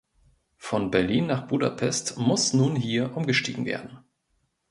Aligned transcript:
Von 0.57 0.89
Berlin 0.89 1.27
nach 1.27 1.45
Budapest 1.47 2.17
muss 2.17 2.53
nun 2.53 2.75
hier 2.75 3.15
umgestiegen 3.15 3.65
werden. 3.67 3.99